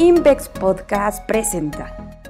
[0.00, 2.20] Invex Podcast presenta.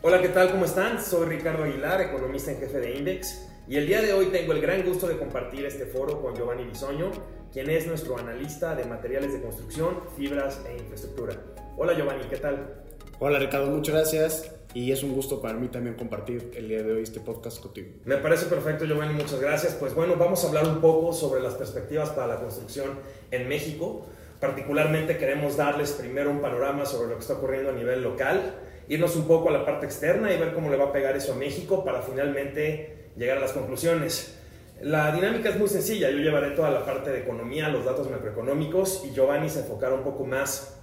[0.00, 0.50] Hola, ¿qué tal?
[0.50, 1.04] ¿Cómo están?
[1.04, 4.62] Soy Ricardo Aguilar, economista en jefe de Index, y el día de hoy tengo el
[4.62, 7.10] gran gusto de compartir este foro con Giovanni Bisoño,
[7.52, 11.34] quien es nuestro analista de materiales de construcción, fibras e infraestructura.
[11.76, 12.84] Hola Giovanni, ¿qué tal?
[13.18, 16.90] Hola Ricardo, muchas gracias y es un gusto para mí también compartir el día de
[16.90, 17.88] hoy este podcast contigo.
[18.06, 19.74] Me parece perfecto Giovanni, muchas gracias.
[19.74, 22.98] Pues bueno, vamos a hablar un poco sobre las perspectivas para la construcción
[23.30, 24.06] en México.
[24.44, 28.56] Particularmente queremos darles primero un panorama sobre lo que está ocurriendo a nivel local,
[28.88, 31.32] irnos un poco a la parte externa y ver cómo le va a pegar eso
[31.32, 34.38] a México para finalmente llegar a las conclusiones.
[34.82, 39.06] La dinámica es muy sencilla, yo llevaré toda la parte de economía, los datos macroeconómicos
[39.06, 40.78] y Giovanni se enfocará un poco más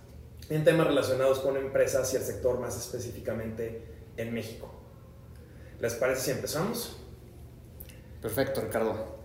[0.50, 3.84] en temas relacionados con empresas y el sector más específicamente
[4.18, 4.74] en México.
[5.80, 7.00] ¿Les parece si empezamos?
[8.24, 9.21] Perfecto, Ricardo.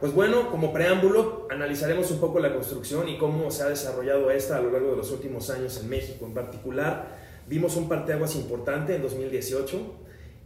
[0.00, 4.56] Pues bueno, como preámbulo, analizaremos un poco la construcción y cómo se ha desarrollado esta
[4.56, 6.26] a lo largo de los últimos años en México.
[6.26, 9.80] En particular, vimos un parteaguas importante en 2018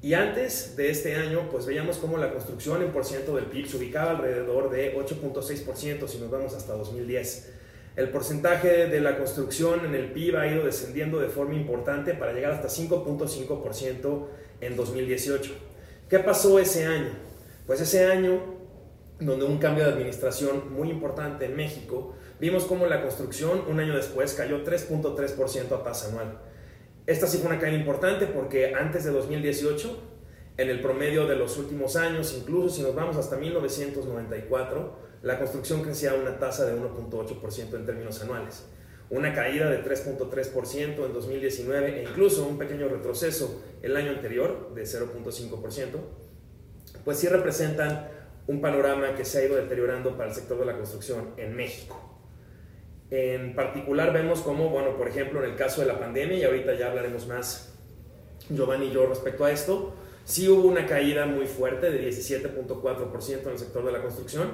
[0.03, 3.77] y antes de este año, pues veíamos cómo la construcción en porcentaje del PIB se
[3.79, 7.53] ubicaba alrededor de 8.6% si nos vamos hasta 2010.
[7.97, 12.35] El porcentaje de la construcción en el PIB ha ido descendiendo de forma importante para
[12.35, 14.27] llegar hasta 5.5%
[14.61, 15.53] en 2018.
[16.11, 17.09] ¿Qué pasó ese año?
[17.67, 18.56] Pues ese año,
[19.19, 23.97] donde un cambio de administración muy importante en México, vimos cómo la construcción un año
[23.97, 26.39] después cayó 3.3% a tasa anual.
[27.07, 30.03] Esta sí fue una caída importante porque antes de 2018,
[30.59, 35.83] en el promedio de los últimos años, incluso si nos vamos hasta 1994, la construcción
[35.83, 38.67] crecía a una tasa de 1.8% en términos anuales.
[39.09, 44.83] Una caída de 3.3% en 2019 e incluso un pequeño retroceso el año anterior de
[44.83, 45.87] 0.5%,
[47.05, 48.16] pues sí representan
[48.47, 52.01] un panorama que se ha ido deteriorando para el sector de la construcción en México.
[53.11, 56.75] En particular vemos como, bueno, por ejemplo, en el caso de la pandemia, y ahorita
[56.75, 57.73] ya hablaremos más
[58.49, 63.49] Giovanni y yo respecto a esto, sí hubo una caída muy fuerte de 17.4% en
[63.49, 64.51] el sector de la construcción,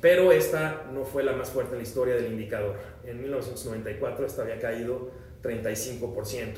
[0.00, 2.76] pero esta no fue la más fuerte en la historia del indicador.
[3.04, 5.10] En 1994 esta había caído
[5.42, 6.54] 35%.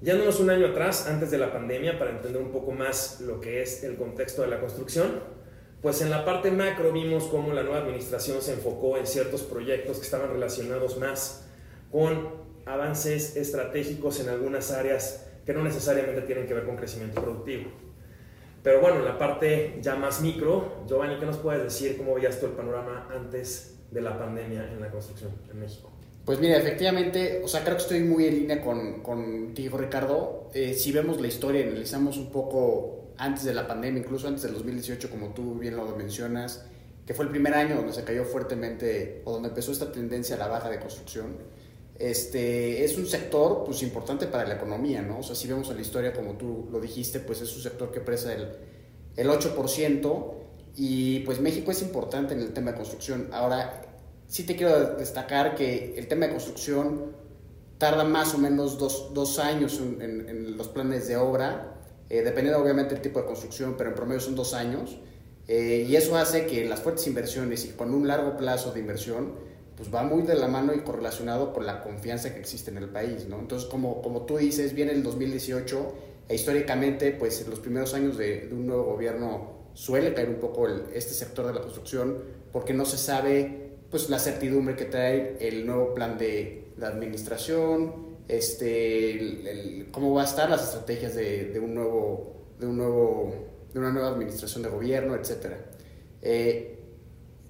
[0.00, 3.62] Yándonos un año atrás, antes de la pandemia, para entender un poco más lo que
[3.62, 5.20] es el contexto de la construcción,
[5.82, 9.98] pues en la parte macro vimos cómo la nueva administración se enfocó en ciertos proyectos
[9.98, 11.44] que estaban relacionados más
[11.90, 12.28] con
[12.64, 17.70] avances estratégicos en algunas áreas que no necesariamente tienen que ver con crecimiento productivo.
[18.62, 21.96] Pero bueno, en la parte ya más micro, Giovanni, ¿qué nos puedes decir?
[21.96, 25.90] ¿Cómo veías tú el panorama antes de la pandemia en la construcción en México?
[26.24, 30.48] Pues mira, efectivamente, o sea, creo que estoy muy en línea con, contigo, Ricardo.
[30.54, 34.42] Eh, si vemos la historia y analizamos un poco antes de la pandemia, incluso antes
[34.42, 36.64] del 2018, como tú bien lo mencionas,
[37.06, 40.38] que fue el primer año donde se cayó fuertemente o donde empezó esta tendencia a
[40.40, 41.36] la baja de construcción,
[41.98, 45.20] este, es un sector pues, importante para la economía, ¿no?
[45.20, 47.92] O sea, si vemos en la historia, como tú lo dijiste, pues es un sector
[47.92, 48.48] que presa el,
[49.16, 50.34] el 8%
[50.74, 53.28] y pues México es importante en el tema de construcción.
[53.32, 53.82] Ahora,
[54.26, 57.14] sí te quiero destacar que el tema de construcción
[57.78, 61.71] tarda más o menos dos, dos años en, en, los planes de obra,
[62.12, 64.98] eh, dependiendo obviamente del tipo de construcción, pero en promedio son dos años.
[65.48, 69.32] Eh, y eso hace que las fuertes inversiones y con un largo plazo de inversión,
[69.78, 72.90] pues va muy de la mano y correlacionado con la confianza que existe en el
[72.90, 73.38] país, ¿no?
[73.38, 75.94] Entonces, como, como tú dices, viene el 2018
[76.28, 80.36] e históricamente, pues en los primeros años de, de un nuevo gobierno suele caer un
[80.36, 82.18] poco el, este sector de la construcción
[82.52, 88.11] porque no se sabe pues la certidumbre que trae el nuevo plan de la administración,
[88.28, 92.76] este, el, el, cómo va a estar las estrategias de, de, un nuevo, de, un
[92.76, 93.34] nuevo,
[93.72, 95.54] de una nueva administración de gobierno, etc.
[96.22, 96.78] Eh,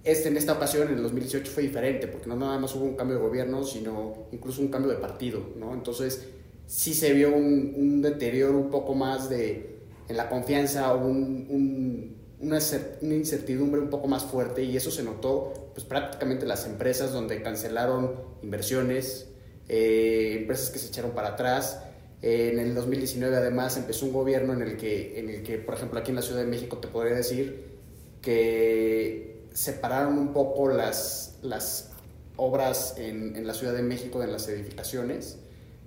[0.04, 2.96] este, en esta ocasión, en el 2018, fue diferente, porque no nada más hubo un
[2.96, 5.74] cambio de gobierno, sino incluso un cambio de partido, ¿no?
[5.74, 6.26] Entonces,
[6.66, 9.78] sí se vio un, un deterioro un poco más de,
[10.08, 12.58] en la confianza, un, un, una,
[13.00, 17.40] una, incertidumbre un poco más fuerte, y eso se notó, pues prácticamente las empresas donde
[17.40, 19.28] cancelaron inversiones,
[19.74, 21.82] eh, empresas que se echaron para atrás.
[22.20, 25.76] Eh, en el 2019, además, empezó un gobierno en el, que, en el que, por
[25.76, 27.72] ejemplo, aquí en la Ciudad de México, te podría decir
[28.20, 31.90] que separaron un poco las, las
[32.36, 35.38] obras en, en, la Ciudad de México de las edificaciones,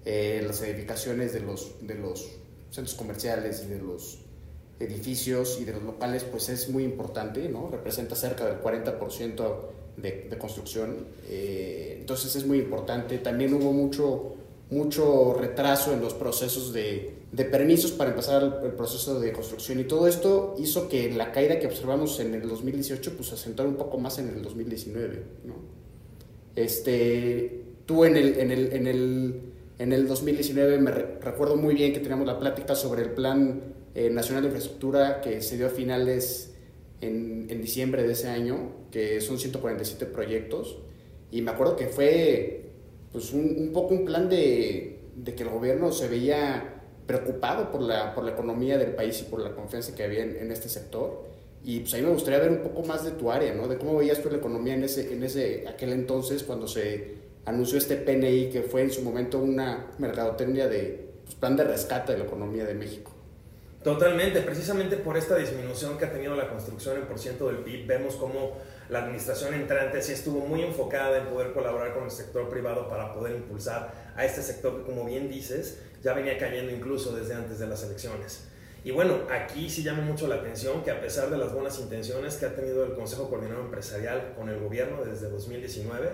[0.04, 2.40] eh, las edificaciones de los, de los
[2.72, 4.18] centros comerciales y de los
[4.80, 7.70] edificios y de los locales, pues es muy importante, ¿no?
[7.70, 13.18] Representa cerca del 40% de, de, construcción, eh, entonces es muy importante.
[13.20, 14.36] También hubo mucho,
[14.70, 19.80] mucho retraso en los procesos de, de permisos para empezar el, el, proceso de construcción
[19.80, 23.78] y todo esto hizo que la caída que observamos en el 2018 pues acentuara un
[23.78, 25.56] poco más en el 2019 ¿no?
[26.56, 29.42] este tú en el, en el, en el
[29.78, 33.62] En el 2019 me recuerdo muy bien que teníamos la plática sobre el Plan
[33.94, 36.55] eh, Nacional de Infraestructura que se dio a finales
[37.02, 40.78] en, en, diciembre de ese año, que son 147 proyectos.
[41.32, 42.70] Y me acuerdo que fue
[43.12, 47.82] pues, un, un poco un plan de, de, que el gobierno se veía preocupado por
[47.82, 50.70] la, por la economía del país y por la confianza que había en, en este
[50.70, 51.24] sector.
[51.64, 53.68] Y pues ahí me gustaría ver un poco más de tu área, ¿no?
[53.68, 57.16] De cómo veías tú la economía en ese, en ese aquel entonces cuando se
[57.46, 62.12] anunció este PNI que fue en su momento una mercadotecnia de pues, plan de rescate
[62.12, 63.15] de la economía de México.
[63.86, 67.86] Totalmente, precisamente por esta disminución que ha tenido la construcción en por ciento del PIB,
[67.86, 68.58] vemos cómo
[68.90, 73.14] la administración entrante sí estuvo muy enfocada en poder colaborar con el sector privado para
[73.14, 77.60] poder impulsar a este sector que, como bien dices, ya venía cayendo incluso desde antes
[77.60, 78.48] de las elecciones.
[78.84, 82.38] Y bueno, aquí sí llama mucho la atención que a pesar de las buenas intenciones
[82.38, 86.10] que ha tenido el Consejo Coordinador Empresarial con el gobierno desde 2019,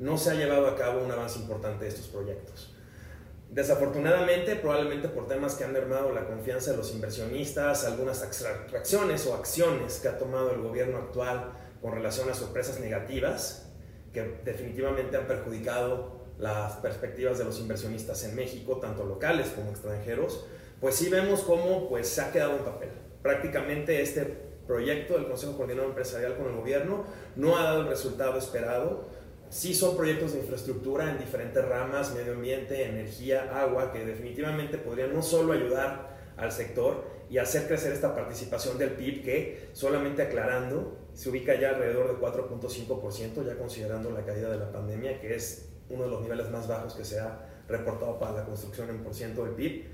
[0.00, 2.75] no se ha llevado a cabo un avance importante de estos proyectos.
[3.50, 9.34] Desafortunadamente, probablemente por temas que han mermado la confianza de los inversionistas, algunas atracciones o
[9.34, 13.70] acciones que ha tomado el gobierno actual con relación a sorpresas negativas,
[14.12, 20.44] que definitivamente han perjudicado las perspectivas de los inversionistas en México, tanto locales como extranjeros,
[20.80, 22.90] pues sí vemos cómo pues, se ha quedado en papel.
[23.22, 27.04] Prácticamente este proyecto del Consejo Coordinador Empresarial con el gobierno
[27.36, 29.04] no ha dado el resultado esperado
[29.50, 35.14] sí son proyectos de infraestructura en diferentes ramas, medio ambiente, energía, agua, que definitivamente podrían
[35.14, 40.98] no solo ayudar al sector y hacer crecer esta participación del PIB que, solamente aclarando,
[41.14, 45.70] se ubica ya alrededor del 4.5%, ya considerando la caída de la pandemia, que es
[45.88, 49.14] uno de los niveles más bajos que se ha reportado para la construcción en por
[49.14, 49.84] ciento del PIB.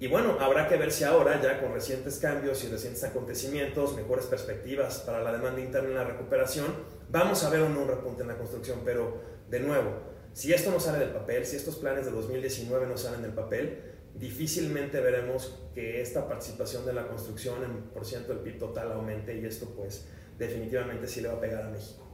[0.00, 4.24] Y bueno, habrá que ver si ahora, ya con recientes cambios y recientes acontecimientos, mejores
[4.24, 6.66] perspectivas para la demanda interna en la recuperación,
[7.10, 8.80] vamos a ver un repunte en la construcción.
[8.84, 9.90] Pero, de nuevo,
[10.32, 13.82] si esto no sale del papel, si estos planes de 2019 no salen del papel,
[14.14, 19.38] difícilmente veremos que esta participación de la construcción en por ciento del PIB total aumente
[19.38, 20.06] y esto pues
[20.38, 22.06] definitivamente sí le va a pegar a México.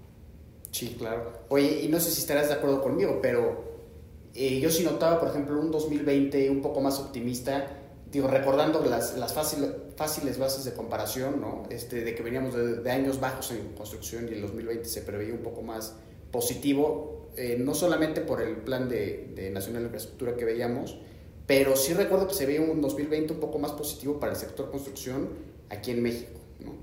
[0.70, 1.44] Sí, claro.
[1.48, 3.64] Oye, y no sé si estarás de acuerdo conmigo, pero
[4.34, 7.66] eh, yo sí notaba, por ejemplo, un 2020 un poco más optimista,
[8.10, 11.64] digo, recordando las, las fáciles bases de comparación, ¿no?
[11.70, 15.42] Este, de que veníamos de, años bajos en construcción y el 2020 se preveía un
[15.42, 15.94] poco más
[16.30, 20.98] positivo, eh, no solamente por el plan de, de Nacional de Infraestructura que veíamos,
[21.46, 24.70] pero sí recuerdo que se veía un 2020 un poco más positivo para el sector
[24.70, 25.28] construcción
[25.68, 26.40] aquí en México.
[26.64, 26.74] ¿no?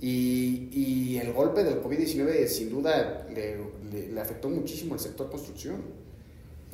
[0.00, 3.56] Y, y, el golpe del COVID-19 sin duda le,
[3.90, 5.82] le, le afectó muchísimo al sector construcción.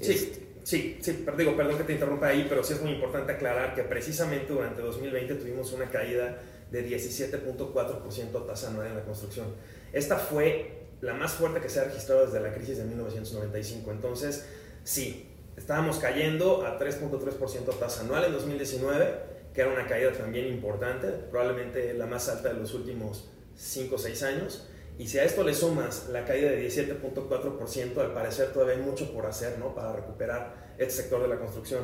[0.01, 0.42] Sí, este.
[0.63, 3.75] Sí, sí, pero digo, perdón que te interrumpa ahí, pero sí es muy importante aclarar
[3.75, 6.39] que precisamente durante 2020 tuvimos una caída
[6.71, 9.47] de 17.4% tasa anual en la construcción.
[9.93, 13.91] Esta fue la más fuerte que se ha registrado desde la crisis de 1995.
[13.91, 14.47] Entonces,
[14.85, 21.09] sí, estábamos cayendo a 3.3% tasa anual en 2019, que era una caída también importante,
[21.31, 24.69] probablemente la más alta de los últimos 5 o 6 años.
[24.99, 29.13] Y si a esto le sumas la caída de 17.4%, al parecer todavía hay mucho
[29.13, 29.75] por hacer ¿no?
[29.75, 31.81] para recuperar este sector de la construcción.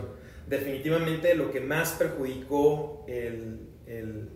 [0.46, 4.30] Definitivamente lo que más perjudicó el, el,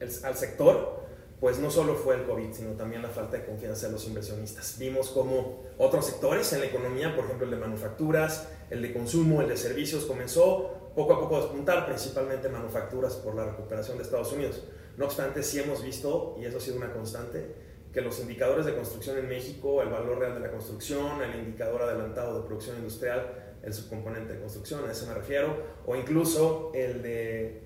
[0.00, 1.06] al sector,
[1.40, 4.78] pues no solo fue el COVID, sino también la falta de confianza de los inversionistas.
[4.78, 9.42] Vimos como otros sectores en la economía, por ejemplo el de manufacturas, el de consumo,
[9.42, 14.04] el de servicios, comenzó poco a poco a despuntar, principalmente manufacturas por la recuperación de
[14.04, 14.64] Estados Unidos.
[14.96, 17.65] No obstante, sí hemos visto, y eso ha sido una constante,
[17.96, 21.80] que los indicadores de construcción en México, el valor real de la construcción, el indicador
[21.80, 27.00] adelantado de producción industrial, el subcomponente de construcción, a eso me refiero, o incluso el
[27.00, 27.62] de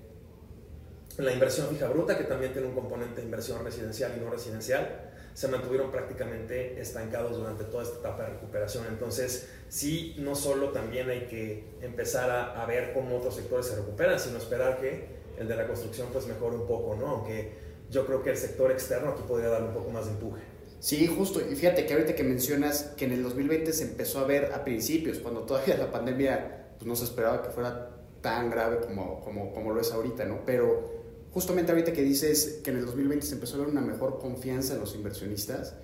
[1.17, 5.11] la inversión fija bruta, que también tiene un componente de inversión residencial y no residencial,
[5.33, 8.85] se mantuvieron prácticamente estancados durante toda esta etapa de recuperación.
[8.87, 13.75] Entonces, sí, no solo también hay que empezar a, a ver cómo otros sectores se
[13.75, 17.07] recuperan, sino esperar que el de la construcción pues mejore un poco, ¿no?
[17.07, 17.60] Aunque
[17.91, 20.41] yo creo que el sector externo aquí podría dar un poco más de empuje.
[20.79, 21.39] Sí, justo.
[21.41, 24.63] Y fíjate que ahorita que mencionas que en el 2020 se empezó a ver a
[24.63, 29.53] principios, cuando todavía la pandemia pues, no se esperaba que fuera tan grave como, como,
[29.53, 30.43] como lo es ahorita, ¿no?
[30.45, 30.89] Pero
[31.31, 34.73] justamente ahorita que dices que en el 2020 se empezó a ver una mejor confianza
[34.73, 35.75] en los inversionistas,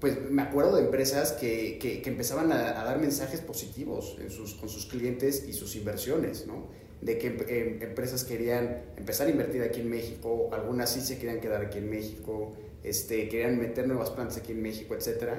[0.00, 4.30] pues me acuerdo de empresas que, que, que empezaban a, a, dar mensajes positivos en
[4.30, 6.68] sus, con sus clientes y sus inversiones, ¿no?
[7.02, 11.40] De que eh, empresas querían empezar a invertir aquí en México, algunas sí se querían
[11.40, 12.52] quedar aquí en México,
[12.84, 15.34] este, querían meter nuevas plantas aquí en México, etc.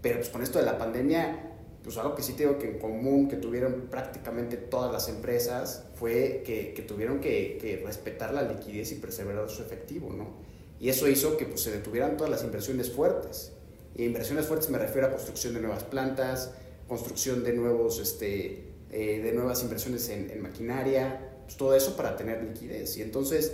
[0.00, 1.50] Pero pues con esto de la pandemia,
[1.84, 6.42] pues algo que sí tengo que en común que tuvieron prácticamente todas las empresas fue
[6.46, 10.28] que, tuvieron que, que, respetar la liquidez y perseverar su efectivo, ¿no?
[10.80, 13.52] Y eso hizo que pues, se detuvieran todas las inversiones fuertes.
[13.94, 16.52] Y inversiones fuertes me refiero a construcción de nuevas plantas,
[16.88, 22.44] construcción de nuevos este, eh, de nuevas inversiones en, maquinaria, pues todo eso para tener
[22.44, 22.96] liquidez.
[22.98, 23.52] Y entonces,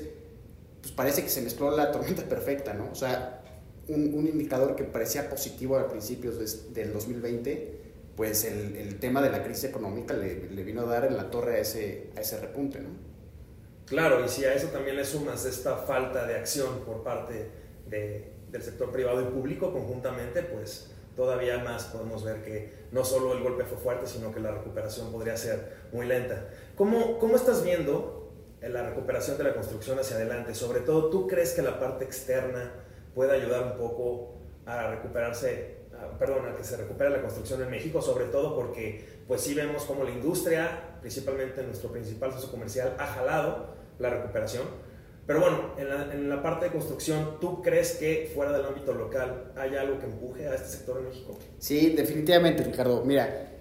[0.80, 2.90] pues parece que se mezcló la tormenta perfecta, ¿no?
[2.90, 3.44] O sea,
[3.86, 7.78] un, un indicador que parecía positivo a principios del 2020,
[8.18, 11.58] pues el, tema de la crisis económica le, vino a dar en la torre a
[11.60, 12.88] ese, ese repunte, ¿no?
[13.86, 17.48] Claro, y si a eso también le sumas esta falta de acción por parte
[17.88, 23.32] de, del sector privado y público conjuntamente, pues todavía más podemos ver que no solo
[23.32, 26.48] el golpe fue fuerte, sino que la recuperación podría ser muy lenta.
[26.76, 28.32] ¿Cómo, cómo estás viendo
[28.62, 30.54] la recuperación de la construcción hacia adelante?
[30.54, 32.72] Sobre todo, ¿tú crees que la parte externa
[33.16, 35.78] puede ayudar un poco a recuperarse,
[36.20, 38.00] perdón, a que se recupere la construcción en México?
[38.00, 43.06] Sobre todo porque pues sí vemos como la industria, principalmente nuestro principal socio comercial, ha
[43.08, 44.62] jalado la recuperación.
[45.28, 48.94] Pero bueno, en la, en la, parte de construcción, ¿tú crees que fuera del ámbito
[48.94, 51.36] local hay algo que empuje a este sector en México?
[51.58, 53.04] Sí, definitivamente, Ricardo.
[53.04, 53.52] Mira,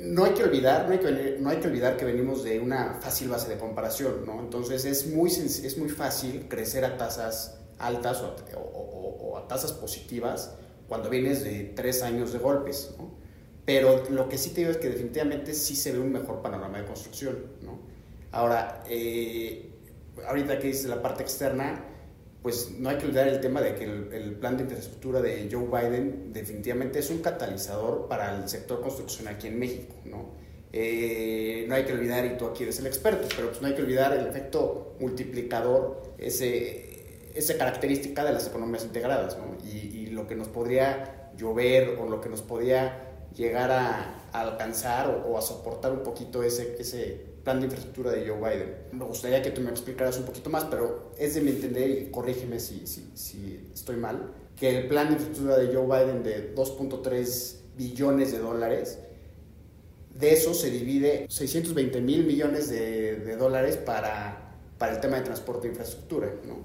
[0.00, 2.98] no hay que olvidar, no hay que, no hay que olvidar que venimos de una
[3.00, 4.38] fácil base de comparación, ¿no?
[4.38, 9.72] Entonces es muy, es muy fácil crecer a tasas altas o, o, o a tasas
[9.72, 10.56] positivas
[10.88, 13.14] cuando vienes de tres años de golpes, ¿no?
[13.64, 16.76] Pero lo que sí te digo es que definitivamente sí se ve un mejor panorama
[16.76, 17.78] de construcción, ¿no?
[18.30, 19.72] Ahora, eh,
[20.26, 21.84] ahorita que dice la parte externa,
[22.42, 25.64] pues no hay que olvidar el tema de que el, plan de infraestructura de Joe
[25.66, 30.30] Biden definitivamente es un catalizador para el sector construcción aquí en México, ¿no?
[30.72, 33.74] Eh, no hay que olvidar, y tú aquí eres el experto, pero pues no hay
[33.74, 39.56] que olvidar el efecto multiplicador, ese, esa característica de las economías integradas, ¿no?
[39.68, 45.36] Y, lo que nos podría llover o lo que nos podría llegar a, alcanzar o,
[45.36, 48.74] a soportar un poquito ese, ese plan de infraestructura de Joe Biden.
[48.90, 52.10] Me gustaría que tú me explicaras un poquito más, pero es de mi entender, y
[52.10, 56.56] corrígeme si, si, si estoy mal, que el plan de infraestructura de Joe Biden de
[56.56, 58.98] 2.3 billones de dólares,
[60.18, 65.22] de eso se divide 620 mil millones de, de, dólares para, para el tema de
[65.22, 66.28] transporte e infraestructura.
[66.48, 66.56] ¿no?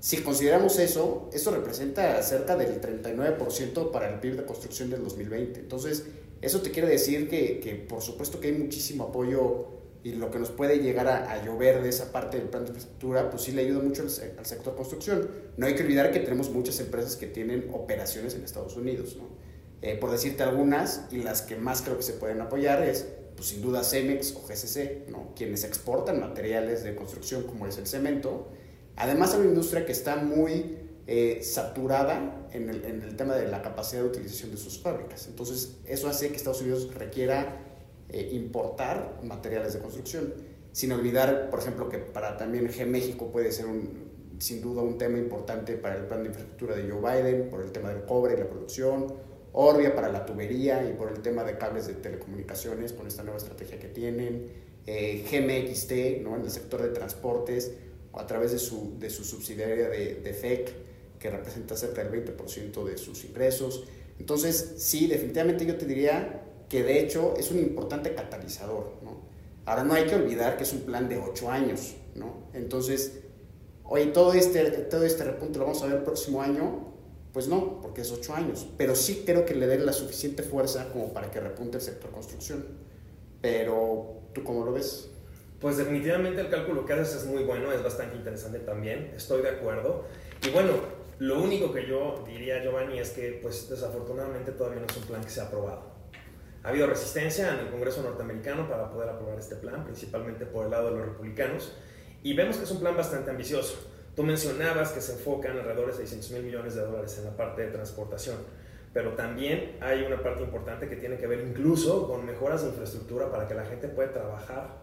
[0.00, 5.60] Si consideramos eso, eso representa cerca del 39% para el PIB de construcción del 2020.
[5.60, 6.04] Entonces,
[6.42, 9.75] eso te quiere decir que, que por supuesto que hay muchísimo apoyo
[10.06, 13.28] y lo que nos puede llegar a, llover de esa parte del plan de infraestructura,
[13.28, 15.28] pues sí le ayuda mucho al, sector construcción.
[15.56, 19.24] No hay que olvidar que tenemos muchas empresas que tienen operaciones en Estados Unidos, ¿no?
[19.82, 23.48] Eh, por decirte algunas, y las que más creo que se pueden apoyar es, pues
[23.48, 25.32] sin duda, Cemex o GCC, ¿no?
[25.34, 28.46] Quienes exportan materiales de construcción como es el cemento.
[28.94, 30.76] Además, es una industria que está muy
[31.08, 35.26] eh, saturada en el, en el tema de la capacidad de utilización de sus fábricas.
[35.26, 37.74] Entonces, eso hace que Estados Unidos requiera
[38.08, 40.34] eh, importar materiales de construcción.
[40.72, 44.06] Sin olvidar, por ejemplo, que para también G México puede ser un,
[44.38, 47.72] sin duda un tema importante para el plan de infraestructura de Joe Biden, por el
[47.72, 49.14] tema del cobre y la producción,
[49.52, 53.38] Orbia para la tubería y por el tema de cables de telecomunicaciones con esta nueva
[53.38, 54.52] estrategia que tienen,
[54.86, 56.36] eh, GMXT ¿no?
[56.36, 57.72] en el sector de transportes
[58.12, 60.72] a través de su, de su subsidiaria de, de FEC
[61.18, 63.84] que representa cerca del 20% de sus ingresos.
[64.18, 68.92] Entonces, sí, definitivamente yo te diría que de hecho es un importante catalizador.
[69.02, 69.22] ¿no?
[69.64, 71.94] Ahora no hay que olvidar que es un plan de ocho años.
[72.14, 72.48] ¿no?
[72.52, 73.20] Entonces,
[73.84, 76.94] oye, todo este, todo este repunte lo vamos a ver el próximo año.
[77.32, 78.66] Pues no, porque es ocho años.
[78.78, 82.10] Pero sí creo que le dé la suficiente fuerza como para que repunte el sector
[82.10, 82.64] construcción.
[83.42, 85.10] Pero, ¿tú cómo lo ves?
[85.60, 89.50] Pues definitivamente el cálculo que haces es muy bueno, es bastante interesante también, estoy de
[89.50, 90.04] acuerdo.
[90.46, 90.72] Y bueno,
[91.18, 95.24] lo único que yo diría, Giovanni, es que pues desafortunadamente todavía no es un plan
[95.24, 95.95] que se ha aprobado.
[96.66, 100.72] Ha habido resistencia en el Congreso norteamericano para poder aprobar este plan, principalmente por el
[100.72, 101.72] lado de los republicanos,
[102.24, 103.88] y vemos que es un plan bastante ambicioso.
[104.16, 107.62] Tú mencionabas que se enfocan alrededor de 600 mil millones de dólares en la parte
[107.62, 108.38] de transportación,
[108.92, 113.30] pero también hay una parte importante que tiene que ver incluso con mejoras de infraestructura
[113.30, 114.78] para que la gente pueda trabajar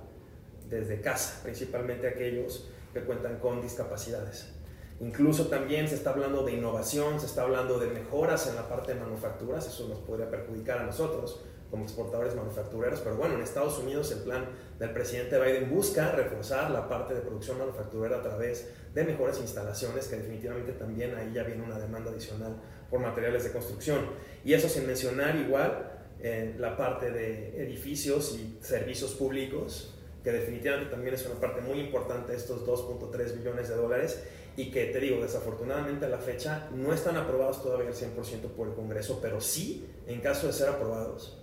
[0.70, 4.54] desde casa, principalmente aquellos que cuentan con discapacidades.
[5.02, 8.94] Incluso también se está hablando de innovación, se está hablando de mejoras en la parte
[8.94, 13.80] de manufacturas, eso nos podría perjudicar a nosotros, como exportadores manufactureros, pero bueno, en Estados
[13.80, 14.46] Unidos el plan
[14.78, 20.08] del presidente Biden busca reforzar la parte de producción manufacturera a través de mejores instalaciones,
[20.08, 22.62] que definitivamente también ahí ya viene una demanda adicional
[22.92, 24.06] por materiales de construcción.
[24.46, 30.92] Y eso sin mencionar igual eh, la parte de edificios y servicios públicos, que definitivamente
[30.92, 34.24] también es una parte muy importante de estos 2.3 billones de dólares
[34.56, 38.68] y que te digo, desafortunadamente a la fecha no están aprobados todavía al 100% por
[38.68, 41.43] el Congreso, pero sí, en caso de ser aprobados,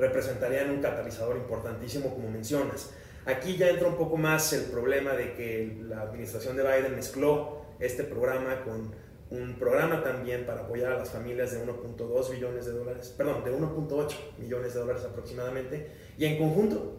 [0.00, 2.90] representarían un catalizador importantísimo, como mencionas.
[3.26, 7.66] Aquí ya entra un poco más el problema de que la administración de Biden mezcló
[7.78, 8.94] este programa con
[9.30, 13.52] un programa también para apoyar a las familias de 1.2 billones de dólares, perdón, de
[13.52, 16.96] 1.8 millones de dólares aproximadamente, y en conjunto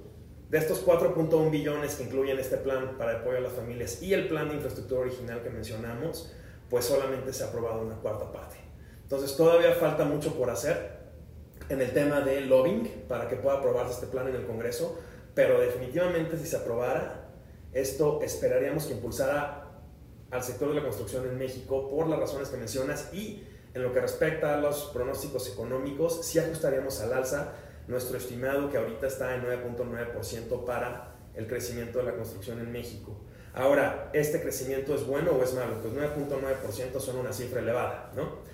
[0.49, 4.27] de estos 4.1 billones que incluyen este plan para apoyo a las familias y el
[4.27, 6.33] plan de infraestructura original que mencionamos,
[6.69, 8.57] pues solamente se ha aprobado una cuarta parte.
[9.03, 11.00] Entonces todavía falta mucho por hacer
[11.71, 14.99] en el tema de lobbying para que pueda aprobarse este plan en el Congreso,
[15.33, 17.29] pero definitivamente si se aprobara,
[17.71, 19.69] esto esperaríamos que impulsara
[20.31, 23.93] al sector de la construcción en México por las razones que mencionas y en lo
[23.93, 27.53] que respecta a los pronósticos económicos, sí ajustaríamos al alza
[27.87, 33.15] nuestro estimado que ahorita está en 9.9% para el crecimiento de la construcción en México.
[33.53, 35.81] Ahora, ¿este crecimiento es bueno o es malo?
[35.81, 38.50] Pues 9.9% son una cifra elevada, ¿no?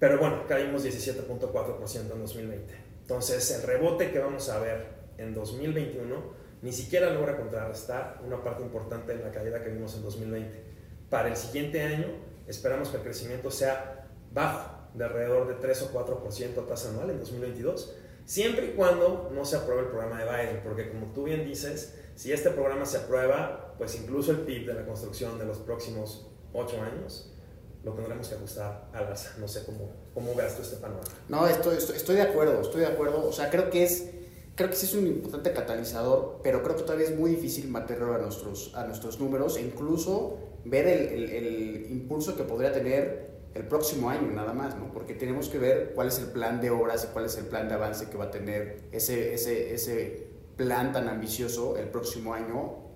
[0.00, 2.74] Pero bueno, caímos 17.4% en 2020.
[3.02, 4.88] Entonces, el rebote que vamos a ver
[5.18, 10.02] en 2021 ni siquiera logra contrarrestar una parte importante de la caída que vimos en
[10.02, 10.62] 2020.
[11.08, 12.08] Para el siguiente año,
[12.48, 17.20] esperamos que el crecimiento sea bajo, de alrededor de 3 o 4% tasa anual en
[17.20, 17.94] 2022
[18.30, 21.98] siempre y cuando no se apruebe el programa de Biden, porque como tú bien dices,
[22.14, 26.30] si este programa se aprueba, pues incluso el PIB de la construcción de los próximos
[26.52, 27.34] ocho años
[27.84, 29.32] lo tendremos que ajustar al alza.
[29.38, 31.08] No sé cómo, cómo veas tú este panorama.
[31.28, 33.26] No, estoy, estoy, de acuerdo, estoy de acuerdo.
[33.26, 34.10] O sea, creo que es
[34.54, 38.14] creo que sí es un importante catalizador, pero creo que todavía es muy difícil mantenerlo
[38.14, 43.30] a nuestros, a nuestros números e incluso ver el, el, el impulso que podría tener
[43.54, 44.92] el próximo año nada más, ¿no?
[44.92, 47.68] Porque tenemos que ver cuál es el plan de obras y cuál es el plan
[47.68, 52.89] de avance que va a tener ese, ese, ese plan tan ambicioso el próximo año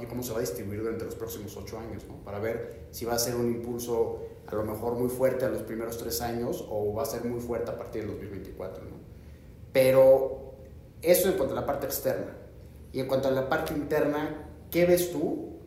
[0.00, 2.22] y cómo se va a distribuir durante los próximos ocho años, ¿no?
[2.24, 5.62] Para ver si va a ser un impulso a lo mejor muy fuerte a los
[5.62, 8.96] primeros tres años o va a ser muy fuerte a partir del 2024, ¿no?
[9.72, 10.54] Pero
[11.02, 12.36] eso en cuanto a la parte externa.
[12.92, 15.58] Y en cuanto a la parte interna, ¿qué ves tú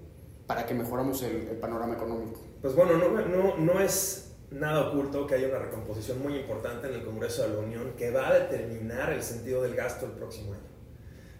[0.45, 2.41] para que mejoramos el, el panorama económico?
[2.61, 6.95] Pues bueno, no, no, no es nada oculto que hay una recomposición muy importante en
[6.95, 10.53] el Congreso de la Unión que va a determinar el sentido del gasto el próximo
[10.53, 10.61] año.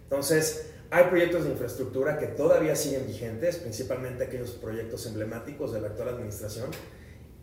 [0.02, 5.88] Entonces, hay proyectos de infraestructura que todavía siguen vigentes, principalmente aquellos proyectos emblemáticos de la
[5.88, 6.70] actual administración,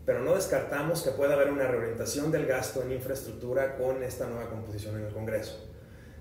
[0.06, 4.48] pero no descartamos que pueda haber una reorientación del gasto en infraestructura con esta nueva
[4.48, 5.68] composición en el Congreso.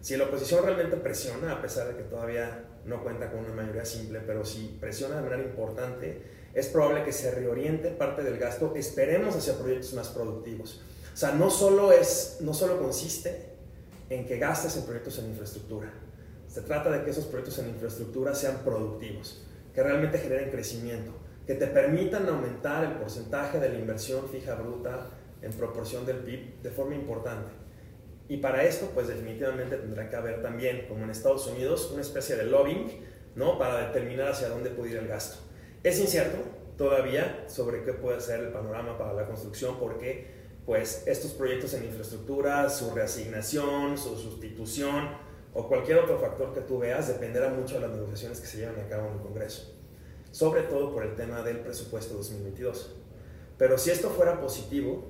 [0.02, 3.86] Si la oposición realmente presiona, a pesar de que todavía no cuenta con una mayoría
[3.86, 8.74] simple, pero si presiona de manera importante, es probable que se reoriente parte del gasto,
[8.76, 10.82] esperemos hacia proyectos más productivos.
[11.14, 13.52] O sea, no solo, es, no solo consiste
[14.10, 15.94] en que gastes en proyectos en infraestructura,
[16.52, 19.42] se trata de que esos proyectos en infraestructura sean productivos,
[19.74, 21.14] que realmente generen crecimiento,
[21.48, 25.12] que te permitan aumentar el porcentaje de la inversión fija bruta
[25.42, 27.54] en proporción del PIB de forma importante.
[28.28, 32.36] Y para esto, pues definitivamente tendrá que haber también, como en Estados Unidos, una especie
[32.36, 33.00] de lobbying,
[33.36, 33.58] ¿no?
[33.58, 35.38] Para determinar hacia dónde puede ir el gasto.
[35.84, 36.38] Es incierto
[36.78, 41.86] todavía sobre qué puede ser el panorama para la construcción porque pues estos proyectos en
[41.86, 47.82] infraestructura, su reasignación, su sustitución o cualquier otro factor que tú veas dependerá mucho de
[47.82, 49.74] las negociaciones que se llevan a cabo en el Congreso,
[50.32, 52.96] sobre todo por el tema del presupuesto 2022.
[53.58, 55.04] Pero si esto fuera positivo,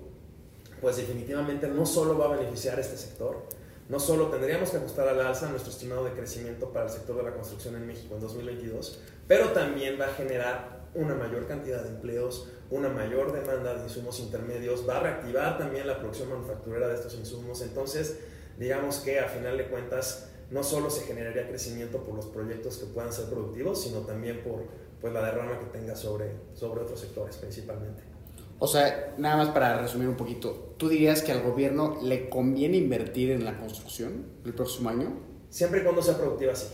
[0.82, 3.44] pues definitivamente no solo va a beneficiar a este sector,
[3.88, 7.24] no solo tendríamos que ajustar al alza nuestro estimado de crecimiento para el sector de
[7.24, 11.90] la construcción en México en 2022, pero también va a generar una mayor cantidad de
[11.90, 16.96] empleos, una mayor demanda de insumos intermedios, va a reactivar también la producción manufacturera de
[16.96, 17.62] estos insumos.
[17.62, 18.18] Entonces,
[18.58, 22.86] digamos que a final de cuentas, no solo se generaría crecimiento por los proyectos que
[22.86, 24.66] puedan ser productivos, sino también por
[25.00, 28.04] pues, la derrama que tenga sobre, sobre otros sectores principalmente.
[28.60, 32.78] O sea, nada más para resumir un poquito, ¿tú dirías que al gobierno le conviene
[32.78, 35.14] invertir en la construcción el próximo año?
[35.50, 36.68] Siempre y cuando sea productiva, sí.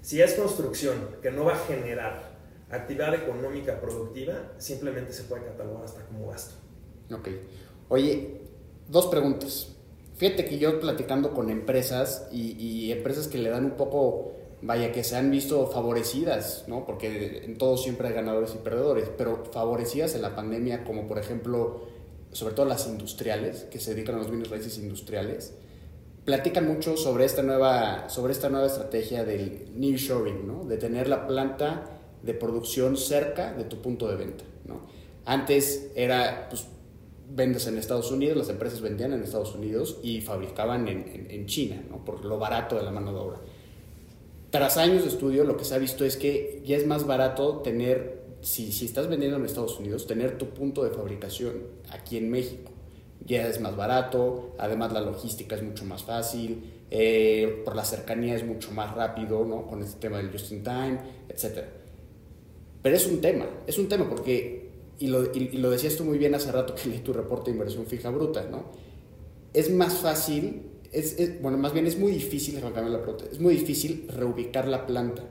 [0.00, 2.34] Si es construcción que no va a generar
[2.70, 6.54] actividad económica productiva, simplemente se puede catalogar hasta como gasto.
[7.12, 7.28] Ok.
[7.88, 8.40] Oye,
[8.88, 9.73] dos preguntas.
[10.24, 14.32] Fíjate que yo platicando con empresas y, y empresas que le dan un poco
[14.62, 16.86] vaya, que se han visto favorecidas, ¿no?
[16.86, 21.18] Porque en todo siempre hay ganadores y perdedores, pero favorecidas en la pandemia, como por
[21.18, 21.82] ejemplo,
[22.32, 25.52] sobre todo las industriales, que se dedican a los bienes raíces industriales,
[26.24, 30.64] platican mucho sobre esta nueva, sobre esta nueva estrategia del nearshoring, ¿no?
[30.64, 31.84] De tener la planta
[32.22, 34.86] de producción cerca de tu punto de venta, ¿no?
[35.26, 36.64] Antes era, pues,
[37.30, 41.46] vendes en Estados Unidos, las empresas vendían en Estados Unidos y fabricaban en, en, en
[41.46, 42.04] China, ¿no?
[42.04, 43.40] Por lo barato de la mano de obra
[44.54, 47.56] tras años de estudio, lo que se ha visto es que ya es más barato
[47.56, 51.54] tener, si, si estás vendiendo en Estados Unidos, tener tu punto de fabricación
[51.90, 52.70] aquí en México.
[53.26, 58.36] Ya es más barato, además la logística es mucho más fácil, eh, por la cercanía
[58.36, 59.66] es mucho más rápido, ¿no?
[59.66, 61.64] Con este tema del just in time, etc.
[62.80, 64.63] Pero es un tema, es un tema porque
[64.98, 67.56] y lo, y, lo decías tú muy bien hace rato que leí tu reporte de
[67.56, 68.64] inversión fija bruta, ¿no?
[69.52, 74.08] Es más fácil, es, bueno, más bien es muy difícil, la pregunta, es muy difícil
[74.08, 75.24] reubicar la planta,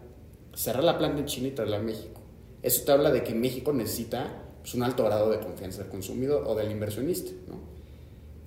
[0.54, 2.22] cerrar la planta en China y traerla a México.
[2.62, 6.46] Eso te habla de que México necesita pues, un alto grado de confianza del consumidor
[6.48, 7.74] o del inversionista, ¿no?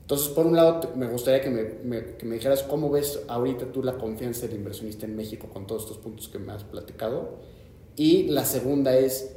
[0.07, 3.83] Entonces, por un lado, me gustaría que me, que me, dijeras cómo ves ahorita tú
[3.83, 7.40] la confianza del inversionista en México con todos estos puntos que me has platicado.
[7.96, 9.37] Y la segunda es,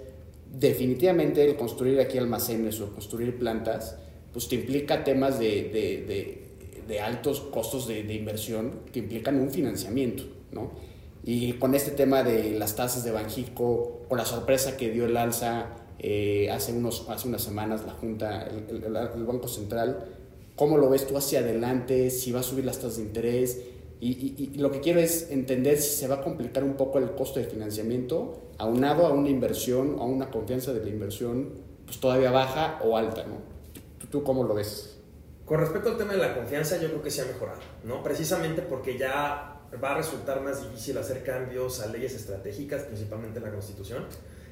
[0.51, 3.97] definitivamente el construir aquí almacenes o construir plantas,
[4.33, 6.45] pues te implica temas de,
[6.87, 10.71] de, altos costos de, inversión que implican un financiamiento, ¿no?
[11.23, 15.15] Y con este tema de las tasas de Banjico, con la sorpresa que dio el
[15.15, 15.67] alza
[15.99, 20.05] eh, hace, unos, hace unas semanas la Junta, el, el, Banco Central,
[20.55, 22.09] ¿cómo lo ves tú hacia adelante?
[22.09, 23.61] Si va a subir las tasas de interés,
[24.01, 27.39] y, lo que quiero es entender si se va a complicar un poco el costo
[27.39, 31.53] de financiamiento, aunado a una inversión, a una confianza de la inversión,
[31.85, 33.37] pues todavía baja o alta, ¿no?
[34.09, 34.97] ¿Tú, cómo lo ves?
[35.45, 38.01] Con respecto al tema de la confianza, yo creo que se ha mejorado, ¿no?
[38.01, 43.45] Precisamente porque ya va a resultar más difícil hacer cambios a leyes estratégicas, principalmente en
[43.45, 44.05] la Constitución.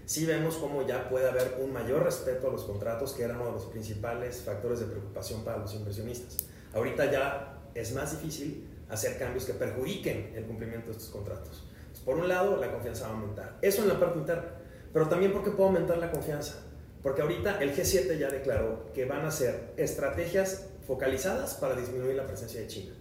[0.06, 3.48] Sí vemos cómo ya puede haber un mayor respeto a los contratos, que eran uno
[3.48, 6.38] de los principales factores de preocupación para los inversionistas.
[6.74, 11.64] Ahorita ya es más difícil hacer cambios que perjudiquen el cumplimiento de estos contratos.
[12.06, 13.58] por un lado, la confianza va a aumentar.
[13.62, 14.46] Eso en la parte interna.
[14.94, 16.56] Pero también porque puede aumentar la confianza.
[17.04, 22.26] Porque ahorita el G7 ya declaró que van a hacer estrategias focalizadas para disminuir la
[22.26, 22.94] presencia de China.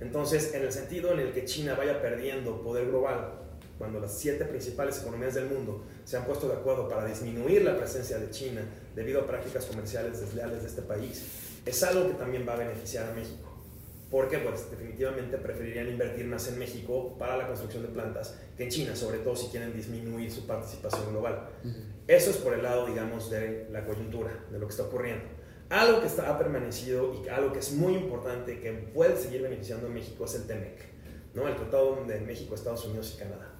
[0.00, 3.34] Entonces, en el sentido en el que China vaya perdiendo poder global,
[3.78, 7.76] cuando las siete principales economías del mundo se han puesto de acuerdo para disminuir la
[7.76, 8.60] presencia de China
[8.94, 11.22] debido a prácticas comerciales desleales de este país,
[11.64, 13.47] es algo que también va a beneficiar a México
[14.10, 18.70] porque pues definitivamente preferirían invertir más en México para la construcción de plantas que en
[18.70, 21.48] China, sobre todo si quieren disminuir su participación global.
[22.06, 25.24] Eso es por el lado, digamos, de la coyuntura, de lo que está ocurriendo.
[25.68, 29.86] Algo que está, ha permanecido y algo que es muy importante, que puede seguir beneficiando
[29.86, 30.78] a México, es el TEMEC,
[31.34, 31.46] ¿no?
[31.46, 33.54] el Tratado de México, Estados Unidos y Canadá.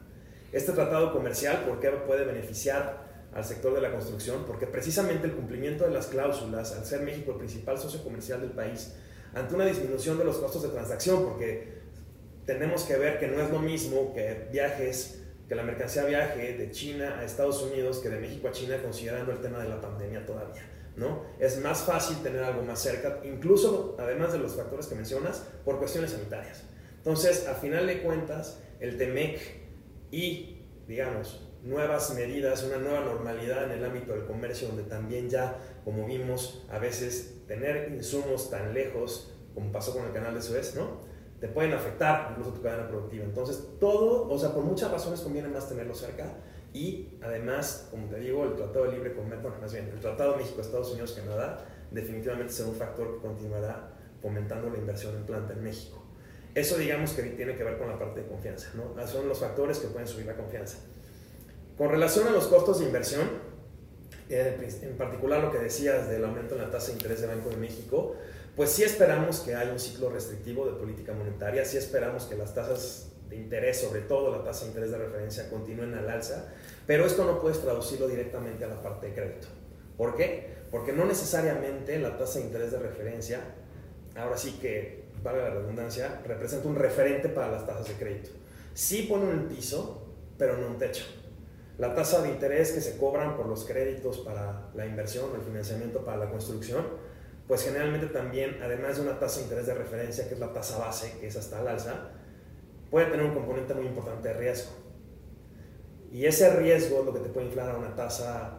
[0.50, 4.44] Este tratado comercial, ¿por qué puede beneficiar al sector de la construcción?
[4.46, 8.52] Porque precisamente el cumplimiento de las cláusulas, al ser México el principal socio comercial del
[8.52, 8.94] país,
[9.34, 11.78] ante una disminución de los costos de transacción, porque
[12.46, 16.70] tenemos que ver que no es lo mismo que viajes, que la mercancía viaje de
[16.70, 20.24] China a Estados Unidos que de México a China, considerando el tema de la pandemia
[20.24, 20.62] todavía.
[20.96, 21.22] ¿no?
[21.38, 25.78] Es más fácil tener algo más cerca, incluso además de los factores que mencionas, por
[25.78, 26.64] cuestiones sanitarias.
[26.96, 29.40] Entonces, a final de cuentas, el TEMEC
[30.10, 35.56] y, digamos, nuevas medidas, una nueva normalidad en el ámbito del comercio, donde también ya,
[35.84, 40.76] como vimos, a veces tener insumos tan lejos, como pasó con el canal de Suez,
[40.76, 41.00] ¿no?
[41.40, 43.24] Te pueden afectar incluso tu cadena productiva.
[43.24, 46.32] Entonces, todo, o sea, por muchas razones conviene más tenerlo cerca.
[46.72, 50.36] Y además, como te digo, el Tratado de Libre Comercio, bueno, más bien, el Tratado
[50.36, 55.54] México, Estados Unidos, Canadá, definitivamente será un factor que continuará fomentando la inversión en planta
[55.54, 56.04] en México.
[56.54, 59.06] Eso digamos que tiene que ver con la parte de confianza, ¿no?
[59.06, 60.78] Son los factores que pueden subir la confianza.
[61.76, 63.28] Con relación a los costos de inversión,
[64.30, 67.56] en particular lo que decías del aumento en la tasa de interés de Banco de
[67.56, 68.16] México,
[68.56, 72.54] pues sí esperamos que haya un ciclo restrictivo de política monetaria, sí esperamos que las
[72.54, 76.52] tasas de interés, sobre todo la tasa de interés de referencia, continúen al alza,
[76.86, 79.48] pero esto no puedes traducirlo directamente a la parte de crédito.
[79.96, 80.58] ¿Por qué?
[80.70, 83.40] Porque no necesariamente la tasa de interés de referencia,
[84.16, 88.30] ahora sí que, valga la redundancia, representa un referente para las tasas de crédito.
[88.74, 91.04] Sí pone un piso, pero no un techo
[91.78, 96.04] la tasa de interés que se cobran por los créditos para la inversión, el financiamiento
[96.04, 96.84] para la construcción,
[97.46, 100.78] pues generalmente también, además de una tasa de interés de referencia, que es la tasa
[100.78, 102.10] base, que es hasta el alza,
[102.90, 104.72] puede tener un componente muy importante de riesgo.
[106.12, 108.58] Y ese riesgo es lo que te puede inflar a una tasa,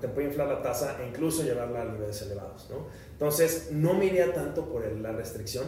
[0.00, 2.68] te puede inflar la tasa e incluso llevarla a niveles elevados.
[2.70, 2.86] ¿no?
[3.10, 5.64] Entonces, no me iría tanto por la restricción,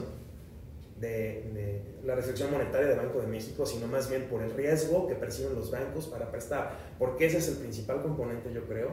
[1.01, 5.15] de, la restricción monetaria del Banco de México, sino más bien por el riesgo que
[5.15, 8.91] perciben los bancos para prestar, porque ese es el principal componente, yo creo,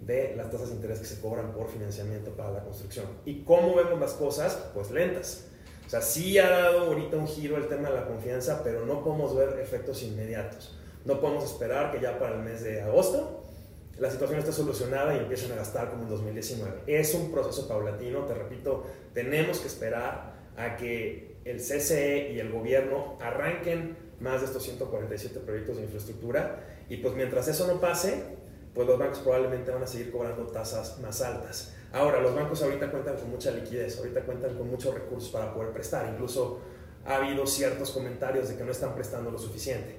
[0.00, 3.06] de las tasas de interés que se cobran por financiamiento para la construcción.
[3.24, 4.70] ¿Y cómo vemos las cosas?
[4.74, 5.46] Pues lentas.
[5.86, 9.04] O sea, sí ha dado ahorita un giro el tema de la confianza, pero no
[9.04, 10.76] podemos ver efectos inmediatos.
[11.04, 13.44] No podemos esperar que ya para el mes de agosto
[13.98, 16.82] la situación esté solucionada y empiecen a gastar como en 2019.
[16.86, 22.50] Es un proceso paulatino, te repito, tenemos que esperar a que el CCE y el
[22.50, 28.22] gobierno arranquen más de estos 147 proyectos de infraestructura y pues mientras eso no pase,
[28.74, 31.74] pues los bancos probablemente van a seguir cobrando tasas más altas.
[31.92, 35.72] Ahora, los bancos ahorita cuentan con mucha liquidez, ahorita cuentan con muchos recursos para poder
[35.72, 36.60] prestar, incluso
[37.04, 39.96] ha habido ciertos comentarios de que no están prestando lo suficiente.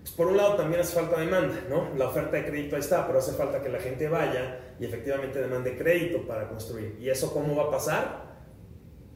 [0.00, 1.94] pues, por un lado también hace falta demanda, ¿no?
[1.96, 5.40] La oferta de crédito ahí está, pero hace falta que la gente vaya y efectivamente
[5.40, 6.96] demande crédito para construir.
[6.98, 8.36] ¿Y eso cómo va a pasar?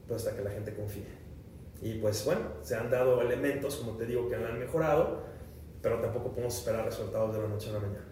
[0.07, 1.30] Pues hasta que la gente confíe.
[1.83, 5.23] Y pues bueno, se han dado elementos, como te digo, que han mejorado,
[5.81, 8.07] pero tampoco podemos esperar resultados de la noche a la mañana.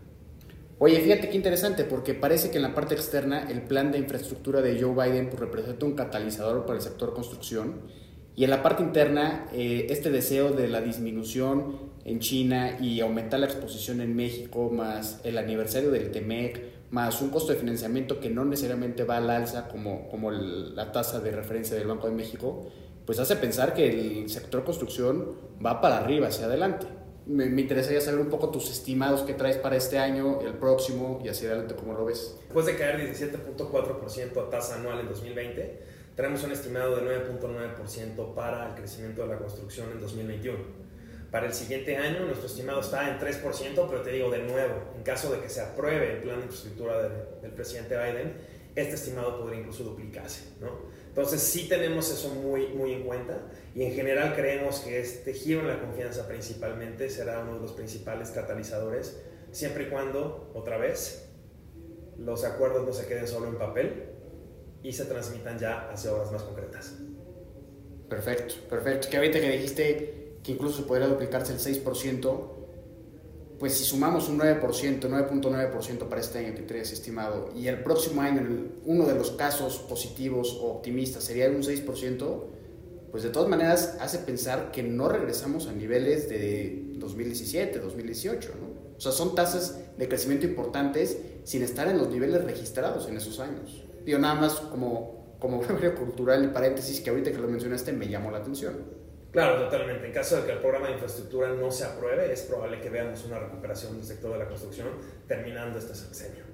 [0.80, 4.62] Oye, fíjate qué interesante, porque parece que en la parte externa el plan de infraestructura
[4.62, 7.80] de Joe Biden pues, representa un catalizador para el sector construcción
[8.36, 13.40] y en la parte interna eh, este deseo de la disminución en China y aumentar
[13.40, 18.30] la exposición en México, más el aniversario del TEMEC, más un costo de financiamiento que
[18.30, 22.68] no necesariamente va al alza como, como la tasa de referencia del Banco de México,
[23.08, 26.86] pues hace pensar que el sector construcción va para arriba, hacia adelante
[27.28, 31.28] me, interesaría saber un poco tus estimados que traes para este año, el próximo y
[31.28, 32.36] hacia adelante, ¿cómo lo ves?
[32.44, 35.82] Después de caer 17.4% a tasa anual en 2020,
[36.16, 40.58] tenemos un estimado de 9.9% para el crecimiento de la construcción en 2021.
[41.30, 45.02] Para el siguiente año nuestro estimado está en 3%, pero te digo de nuevo, en
[45.02, 47.08] caso de que se apruebe el plan de infraestructura
[47.42, 48.34] del presidente Biden,
[48.74, 50.44] este estimado podría incluso duplicarse.
[50.60, 50.68] ¿no?
[51.08, 53.40] Entonces sí tenemos eso muy, muy en cuenta
[53.74, 57.72] y en general creemos que este giro en la confianza principalmente será uno de los
[57.72, 61.28] principales catalizadores, siempre y cuando, otra vez,
[62.18, 64.04] los acuerdos no se queden solo en papel
[64.82, 66.94] y se transmitan ya hacia obras más concretas.
[68.08, 69.08] Perfecto, perfecto.
[69.10, 72.57] Que ahorita que dijiste que incluso podría duplicarse el 6%,
[73.58, 78.22] pues si sumamos un 9%, 9.9% para este año que traes estimado, y el próximo
[78.22, 78.42] año
[78.84, 82.44] uno de los casos positivos o optimistas sería un 6%,
[83.10, 88.78] pues de todas maneras hace pensar que no regresamos a niveles de 2017, 2018, ¿no?
[88.96, 93.38] O sea, son tasas de crecimiento importantes sin estar en los niveles registrados en esos
[93.38, 93.84] años.
[94.04, 95.62] Digo, nada más como, como
[95.98, 98.97] cultural y paréntesis que ahorita que lo mencionaste me llamó la atención.
[99.32, 100.06] Claro, totalmente.
[100.06, 103.24] En caso de que el programa de infraestructura no se apruebe, es probable que veamos
[103.24, 104.88] una recuperación del sector de la construcción
[105.26, 106.44] terminando este sexenio.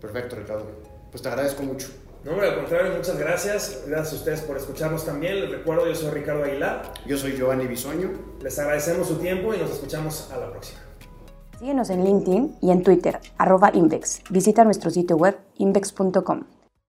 [0.00, 0.66] Perfecto, Ricardo.
[1.10, 1.88] Pues te agradezco mucho.
[2.22, 3.84] No, hombre, al contrario, muchas gracias.
[3.86, 5.40] Gracias a ustedes por escucharnos también.
[5.40, 6.92] Les recuerdo, yo soy Ricardo Aguilar.
[7.06, 8.10] Yo soy Giovanni Bisoño.
[8.42, 10.80] Les agradecemos su tiempo y nos escuchamos a la próxima.
[11.58, 14.22] Síguenos en LinkedIn y en Twitter, arroba Invex.
[14.30, 16.59] Visita nuestro sitio web invex.com.